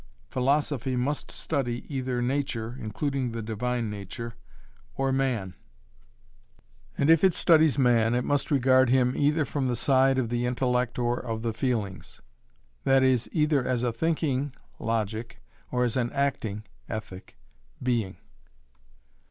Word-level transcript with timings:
Philosophy 0.29 0.95
must 0.95 1.29
study 1.29 1.85
either 1.87 2.23
nature 2.23 2.75
(including 2.79 3.33
the 3.33 3.41
divine 3.43 3.87
nature) 3.91 4.33
or 4.95 5.11
man; 5.11 5.53
and, 6.97 7.11
if 7.11 7.23
it 7.23 7.35
studies 7.35 7.77
man, 7.77 8.15
it 8.15 8.23
must 8.23 8.49
regard 8.49 8.89
him 8.89 9.13
either 9.15 9.45
from 9.45 9.67
the 9.67 9.75
side 9.75 10.17
of 10.17 10.29
the 10.29 10.43
intellect 10.47 10.97
or 10.97 11.19
of 11.19 11.43
the 11.43 11.53
feelings, 11.53 12.19
that 12.83 13.03
is 13.03 13.29
either 13.31 13.63
as 13.63 13.83
a 13.83 13.93
thinking 13.93 14.55
(logic) 14.79 15.39
or 15.71 15.83
as 15.83 15.95
an 15.95 16.11
acting 16.13 16.63
(ethic) 16.89 17.37
being. 17.83 18.17